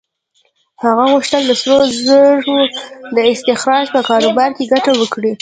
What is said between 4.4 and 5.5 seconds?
کې ګټه وکړي.